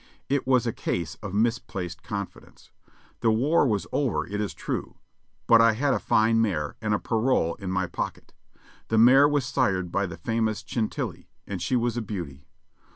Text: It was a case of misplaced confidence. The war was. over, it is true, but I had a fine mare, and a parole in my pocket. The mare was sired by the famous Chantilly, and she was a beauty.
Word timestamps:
It 0.29 0.47
was 0.47 0.65
a 0.65 0.73
case 0.73 1.13
of 1.21 1.31
misplaced 1.35 2.01
confidence. 2.01 2.71
The 3.19 3.29
war 3.29 3.67
was. 3.67 3.85
over, 3.91 4.25
it 4.25 4.41
is 4.41 4.55
true, 4.55 4.97
but 5.45 5.61
I 5.61 5.73
had 5.73 5.93
a 5.93 5.99
fine 5.99 6.41
mare, 6.41 6.75
and 6.81 6.95
a 6.95 6.97
parole 6.97 7.53
in 7.59 7.69
my 7.69 7.85
pocket. 7.85 8.33
The 8.87 8.97
mare 8.97 9.29
was 9.29 9.45
sired 9.45 9.91
by 9.91 10.07
the 10.07 10.17
famous 10.17 10.63
Chantilly, 10.65 11.29
and 11.45 11.61
she 11.61 11.75
was 11.75 11.97
a 11.97 12.01
beauty. 12.01 12.47